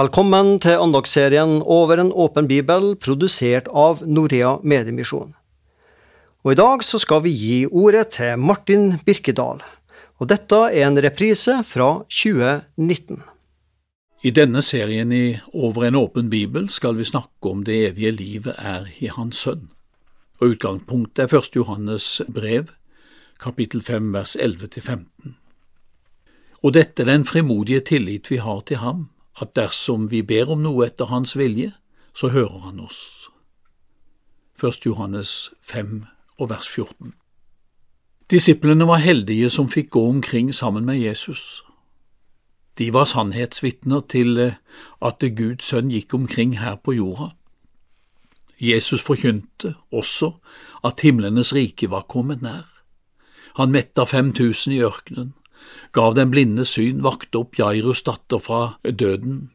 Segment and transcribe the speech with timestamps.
[0.00, 5.34] Velkommen til andagsserien Over en åpen bibel, produsert av Norea Mediemisjon.
[6.40, 9.60] Og I dag så skal vi gi ordet til Martin Birkedal,
[10.16, 13.20] og dette er en reprise fra 2019.
[14.24, 18.56] I denne serien i Over en åpen bibel skal vi snakke om det evige livet
[18.56, 19.68] er i Hans Sønn.
[20.40, 21.52] Og Utgangspunktet er 1.
[21.60, 22.72] Johannes brev,
[23.42, 25.36] kapittel 5, vers 11–15.
[26.62, 29.10] Og dette er den frimodige tillit vi har til ham,
[29.40, 31.72] at dersom vi ber om noe etter hans vilje,
[32.14, 33.30] så hører han oss.
[34.60, 34.84] 1.
[34.86, 36.04] Johannes 5
[36.38, 37.14] og vers 14.
[38.30, 41.62] Disiplene var heldige som fikk gå omkring sammen med Jesus.
[42.78, 44.58] De var sannhetsvitner til eh,
[45.02, 47.32] at Guds sønn gikk omkring her på jorda.
[48.60, 50.34] Jesus forkynte også
[50.84, 52.68] at himlenes rike var kommet nær.
[53.56, 55.34] Han metta 5000 i ørkenen,
[55.92, 59.50] gav den blinde syn, vakte opp Jairus datter fra døden,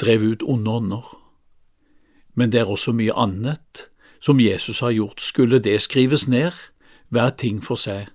[0.00, 1.06] drev ut onde ånder.
[2.34, 3.88] Men det er også mye annet
[4.22, 5.20] som Jesus har gjort.
[5.20, 6.52] Skulle det skrives ned,
[7.08, 8.08] hver ting for seg,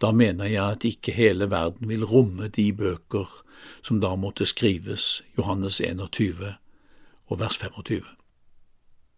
[0.00, 3.28] da mener jeg at ikke hele verden vil romme de bøker
[3.82, 6.54] som da måtte skrives, Johannes 21
[7.26, 8.04] og vers 25.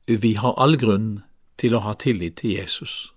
[0.09, 1.23] Vi har all grunn
[1.59, 3.13] til å ha tillit til Jesus.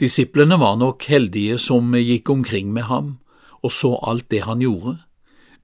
[0.00, 3.18] Disiplene var nok heldige som gikk omkring med ham
[3.64, 4.98] og så alt det han gjorde,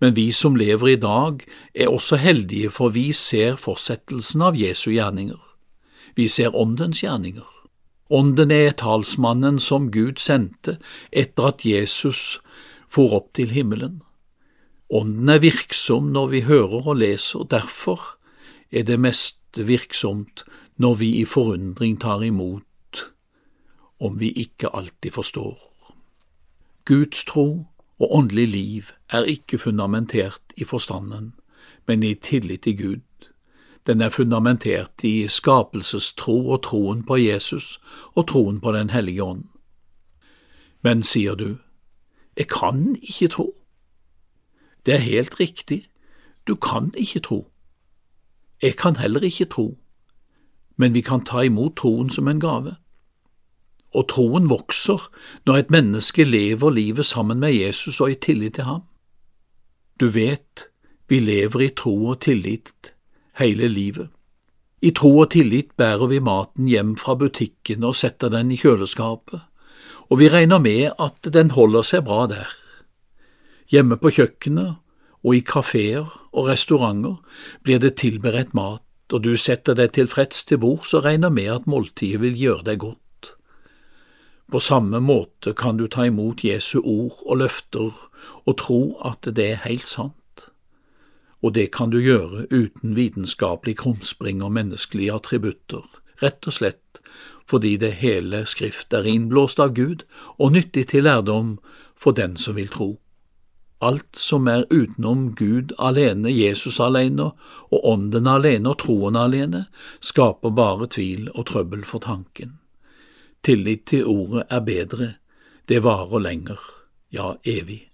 [0.01, 1.43] men vi som lever i dag
[1.75, 5.41] er også heldige, for vi ser fortsettelsen av Jesu gjerninger.
[6.17, 7.47] Vi ser Åndens gjerninger.
[8.11, 10.79] Ånden er talsmannen som Gud sendte
[11.13, 12.41] etter at Jesus
[12.91, 14.01] for opp til himmelen.
[14.91, 18.17] Ånden er virksom når vi hører og leser, derfor
[18.73, 20.43] er det mest virksomt
[20.81, 22.65] når vi i forundring tar imot,
[24.01, 25.71] om vi ikke alltid forstår.
[26.85, 27.67] Guds tro
[28.01, 31.35] og åndelig liv er ikke fundamentert i forstanden,
[31.87, 33.01] men i tillit til Gud.
[33.87, 37.81] Den er fundamentert i skapelsestro og troen på Jesus
[38.15, 39.45] og troen på Den hellige ånd.
[40.83, 41.57] Men, sier du,
[42.37, 43.55] jeg kan ikke tro.
[44.87, 45.91] Det er helt riktig,
[46.49, 47.51] du kan ikke tro.
[48.63, 49.79] Jeg kan heller ikke tro,
[50.77, 52.77] men vi kan ta imot troen som en gave
[53.95, 55.03] og troen vokser
[55.49, 58.83] når et menneske lever livet sammen med Jesus og i tillit til ham.
[60.01, 60.69] Du vet,
[61.09, 62.93] vi lever i tro og tillit
[63.41, 64.09] hele livet.
[64.81, 69.43] I tro og tillit bærer vi maten hjem fra butikken og setter den i kjøleskapet,
[70.09, 72.49] og vi regner med at den holder seg bra der.
[73.71, 74.79] Hjemme på kjøkkenet
[75.21, 77.21] og i kafeer og restauranter
[77.67, 81.69] blir det tilberedt mat, og du setter deg tilfreds til bords og regner med at
[81.69, 83.03] måltidet vil gjøre deg godt.
[84.51, 87.93] På samme måte kan du ta imot Jesu ord og løfter
[88.45, 90.17] og tro at det er helt sant.
[91.43, 95.87] Og det kan du gjøre uten vitenskapelig krumspring og menneskelige attributter,
[96.23, 97.03] rett og slett
[97.51, 100.05] fordi det hele Skrift er innblåst av Gud
[100.39, 101.57] og nyttig til lærdom
[101.99, 102.91] for den som vil tro.
[103.83, 107.33] Alt som er utenom Gud alene, Jesus alene
[107.71, 109.65] og Ånden alene og troen alene,
[110.05, 112.60] skaper bare tvil og trøbbel for tanken.
[113.43, 115.13] Tillit til ordet er bedre,
[115.69, 116.59] det varer lenger,
[117.13, 117.87] ja, evig.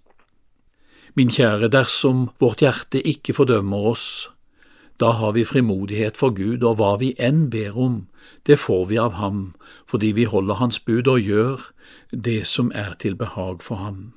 [1.15, 4.29] Min kjære, dersom vårt hjerte ikke fordømmer oss,
[4.99, 7.97] da har vi frimodighet for Gud, og hva vi enn ber om,
[8.45, 9.55] det får vi av ham,
[9.87, 11.69] fordi vi holder Hans bud og gjør
[12.11, 14.13] det som er til behag for ham.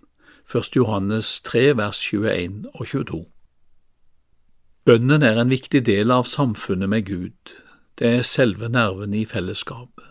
[0.51, 0.77] 1.
[0.77, 3.25] Johannes 3, vers 21 og 22.
[4.85, 7.55] Bønnen er en viktig del av samfunnet med Gud,
[8.01, 10.10] det er selve nerven i fellesskapet.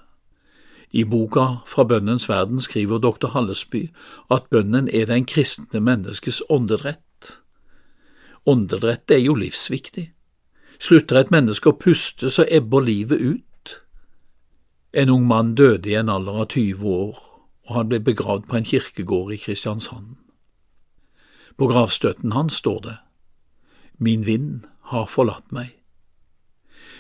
[0.91, 3.27] I boka Fra bønnens verden skriver dr.
[3.33, 3.89] Hallesby
[4.31, 7.41] at bønnen er den kristne menneskes åndedrett.
[8.45, 10.09] Åndedrett er jo livsviktig.
[10.79, 13.75] Slutter et menneske å puste, så ebber livet ut.
[14.94, 17.19] En ung mann døde i en alder av 20 år,
[17.68, 20.15] og han ble begravd på en kirkegård i Kristiansand.
[21.59, 22.95] På gravstøtten hans står det
[24.00, 25.75] Min vind har forlatt meg.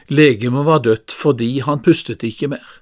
[0.09, 2.78] Legemet var dødt fordi han pustet ikke mer.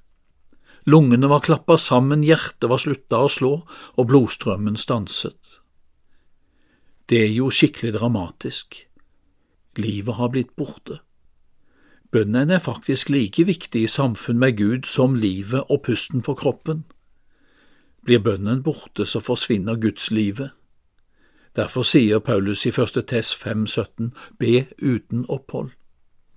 [0.88, 3.54] Lungene var klappa sammen, hjertet var slutta å slå,
[4.00, 5.60] og blodstrømmen stanset.
[7.08, 8.86] Det er jo skikkelig dramatisk.
[9.78, 11.02] Livet har blitt borte.
[12.12, 16.86] Bønnen er faktisk like viktig i samfunn med Gud som livet og pusten for kroppen.
[18.08, 20.56] Blir bønnen borte, så forsvinner Guds livet.
[21.56, 25.74] Derfor sier Paulus i første Tess 5,17 be uten opphold.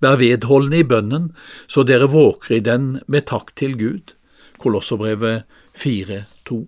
[0.01, 1.29] Vær vedholdende i bønnen,
[1.67, 4.15] så dere våker i den med takk til Gud.
[4.61, 5.43] Kolosserbrevet
[5.75, 6.61] 4,2.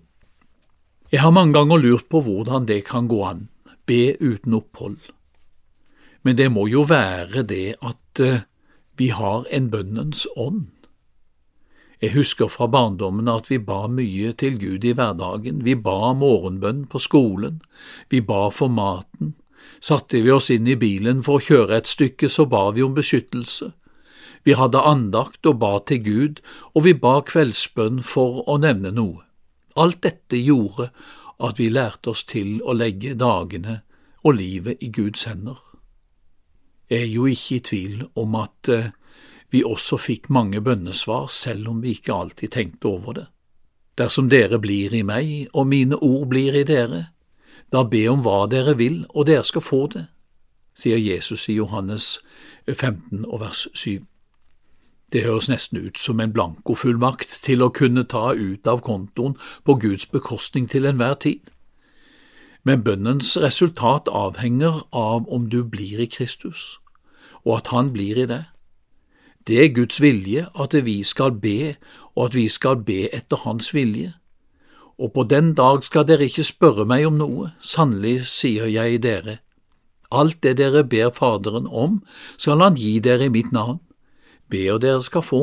[1.12, 3.48] Jeg har mange ganger lurt på hvordan det kan gå an,
[3.86, 4.98] be uten opphold.
[6.24, 8.46] men det må jo være det at eh,
[8.96, 10.70] vi har en bønnens ånd.
[12.00, 15.62] Jeg husker fra barndommen at vi ba mye til Gud i hverdagen.
[15.64, 17.60] Vi ba morgenbønn på skolen,
[18.10, 19.34] vi ba for maten.
[19.80, 22.94] Satte vi oss inn i bilen for å kjøre et stykke, så ba vi om
[22.96, 23.72] beskyttelse.
[24.44, 26.40] Vi hadde andakt og ba til Gud,
[26.74, 29.22] og vi ba kveldsbønn for å nevne noe.
[29.76, 30.90] Alt dette gjorde
[31.42, 33.80] at vi lærte oss til å legge dagene
[34.22, 35.58] og livet i Guds hender.
[36.90, 38.92] Jeg er jo ikke i tvil om at eh,
[39.50, 43.26] vi også fikk mange bønnesvar, selv om vi ikke alltid tenkte over det.
[43.98, 47.06] Dersom dere blir i meg og mine ord blir i dere,
[47.72, 50.08] da be om hva dere vil, og dere skal få det,
[50.74, 52.18] sier Jesus i Johannes
[52.66, 54.02] 15 og vers 7.
[55.12, 59.76] Det høres nesten ut som en blankofullmakt til å kunne ta ut av kontoen på
[59.82, 61.52] Guds bekostning til enhver tid.
[62.64, 66.80] Men bønnens resultat avhenger av om du blir i Kristus,
[67.44, 68.44] og at Han blir i deg.
[69.46, 71.76] Det er Guds vilje at vi skal be,
[72.16, 74.14] og at vi skal be etter Hans vilje.
[74.98, 79.38] Og på den dag skal dere ikke spørre meg om noe, sannelig sier jeg dere.
[80.10, 82.00] Alt det dere ber Faderen om,
[82.38, 83.83] skal Han gi dere i mitt navn
[84.54, 85.42] ber dere skal få,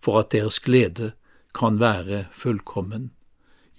[0.00, 1.12] for at deres glede
[1.54, 3.10] kan være fullkommen.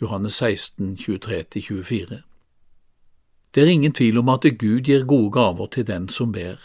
[0.01, 2.21] Johannes 16, 23–24
[3.55, 6.57] Det er ingen tvil om at Gud gir gode gaver til den som ber.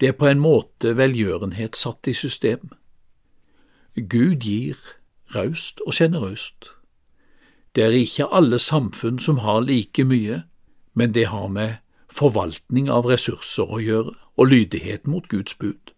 [0.00, 2.70] Det er på en måte velgjørenhet satt i system.
[3.94, 4.76] Gud gir
[5.34, 6.70] raust og sjenerøst.
[7.74, 10.42] Det er ikke alle samfunn som har like mye,
[10.94, 11.74] men det har med
[12.10, 15.92] forvaltning av ressurser å gjøre og lydighet mot Guds bud.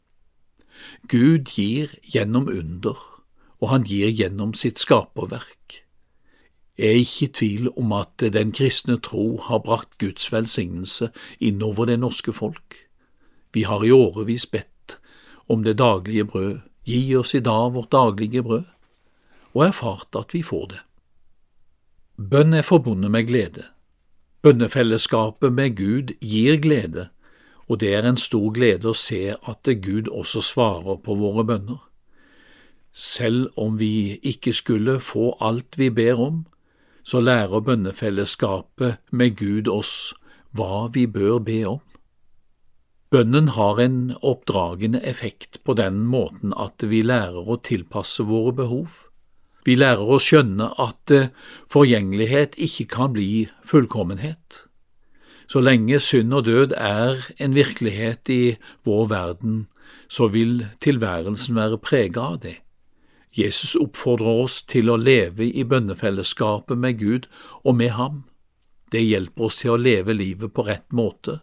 [1.09, 2.99] Gud gir gjennom under,
[3.61, 5.83] og han gir gjennom sitt skaperverk.
[6.81, 11.11] Jeg er ikke i tvil om at den kristne tro har brakt Guds velsignelse
[11.41, 12.87] innover det norske folk.
[13.53, 14.97] Vi har i årevis bedt
[15.51, 18.65] om det daglige brød, gi oss i dag vårt daglige brød,
[19.55, 20.81] og erfart at vi får det.
[22.17, 23.65] Bønn er forbundet med glede.
[24.43, 27.09] Bønnefellesskapet med Gud gir glede,
[27.71, 31.79] og det er en stor glede å se at Gud også svarer på våre bønner.
[32.91, 36.41] Selv om vi ikke skulle få alt vi ber om,
[37.07, 40.13] så lærer bønnefellesskapet med Gud oss
[40.51, 41.79] hva vi bør be om.
[43.11, 48.99] Bønnen har en oppdragende effekt på den måten at vi lærer å tilpasse våre behov.
[49.67, 51.11] Vi lærer å skjønne at
[51.71, 54.65] forgjengelighet ikke kan bli fullkommenhet.
[55.51, 58.57] Så lenge synd og død er en virkelighet i
[58.87, 59.67] vår verden,
[60.09, 62.61] så vil tilværelsen være preget av det.
[63.35, 67.27] Jesus oppfordrer oss til å leve i bønnefellesskapet med Gud
[67.65, 68.23] og med ham.
[68.93, 71.41] Det hjelper oss til å leve livet på rett måte,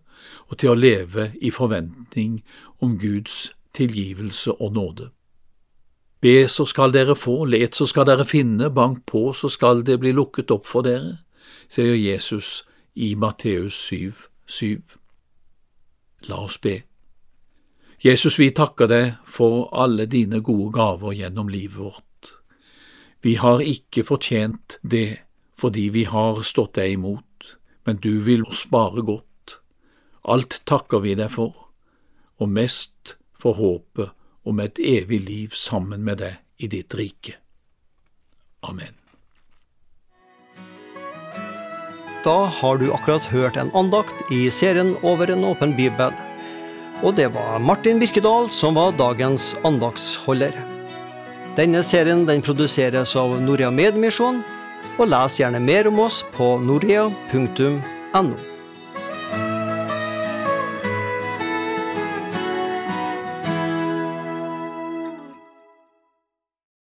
[0.47, 2.41] og til å leve i forventning
[2.79, 5.09] om Guds tilgivelse og nåde.
[6.21, 9.99] Be, så skal dere få, let, så skal dere finne, bank på, så skal det
[9.99, 11.19] bli lukket opp for dere,
[11.67, 12.63] sier Jesus
[12.97, 14.13] i Matteus 7,
[14.45, 14.81] 7.
[16.27, 16.79] La oss be.
[18.01, 22.33] Jesus, vi takker deg for alle dine gode gaver gjennom livet vårt.
[23.21, 25.21] Vi har ikke fortjent det
[25.57, 27.53] fordi vi har stått deg imot,
[27.85, 29.59] men du vil oss bare godt.
[30.25, 31.53] Alt takker vi deg for,
[32.37, 34.13] og mest for håpet
[34.47, 37.37] om et evig liv sammen med deg i ditt rike.
[38.65, 39.06] Amen.
[42.25, 46.13] Da har du akkurat hørt en andakt i serien Over en åpen bibel.
[47.05, 50.55] Og det var Martin Birkedal som var dagens andaktsholder.
[51.57, 54.43] Denne serien den produseres av Norea Medmisjon,
[54.97, 58.56] og les gjerne mer om oss på norea.no.